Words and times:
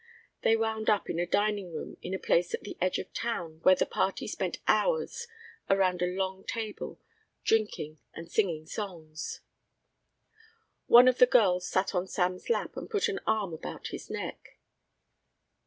They 0.41 0.55
wound 0.57 0.89
up 0.89 1.11
in 1.11 1.19
a 1.19 1.27
diningroom 1.27 1.95
in 2.01 2.15
a 2.15 2.17
place 2.17 2.55
at 2.55 2.61
the 2.61 2.75
edge 2.81 2.97
of 2.97 3.13
town, 3.13 3.59
where 3.61 3.75
the 3.75 3.85
party 3.85 4.27
spent 4.27 4.57
hours 4.67 5.27
around 5.69 6.01
a 6.01 6.07
long 6.07 6.43
table, 6.43 6.99
drinking, 7.43 7.99
and 8.11 8.27
singing 8.27 8.65
songs. 8.65 9.41
One 10.87 11.07
of 11.07 11.19
the 11.19 11.27
girls 11.27 11.67
sat 11.69 11.93
on 11.93 12.07
Sam's 12.07 12.49
lap 12.49 12.75
and 12.75 12.89
put 12.89 13.09
an 13.09 13.19
arm 13.27 13.53
about 13.53 13.89
his 13.89 14.09
neck. 14.09 14.57